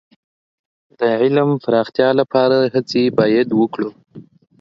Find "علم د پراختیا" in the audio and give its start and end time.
1.21-2.09